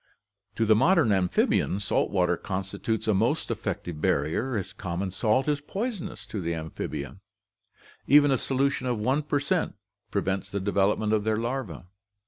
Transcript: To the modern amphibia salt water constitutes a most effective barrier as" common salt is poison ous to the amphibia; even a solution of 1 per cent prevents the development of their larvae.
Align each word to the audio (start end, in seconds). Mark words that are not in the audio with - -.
To 0.55 0.65
the 0.65 0.73
modern 0.75 1.11
amphibia 1.11 1.79
salt 1.79 2.09
water 2.09 2.35
constitutes 2.35 3.07
a 3.07 3.13
most 3.13 3.51
effective 3.51 4.01
barrier 4.01 4.57
as" 4.57 4.73
common 4.73 5.11
salt 5.11 5.47
is 5.47 5.61
poison 5.61 6.09
ous 6.09 6.25
to 6.25 6.41
the 6.41 6.55
amphibia; 6.55 7.17
even 8.07 8.31
a 8.31 8.37
solution 8.39 8.87
of 8.87 8.97
1 8.97 9.21
per 9.21 9.39
cent 9.39 9.75
prevents 10.09 10.49
the 10.49 10.59
development 10.59 11.13
of 11.13 11.23
their 11.23 11.37
larvae. 11.37 11.83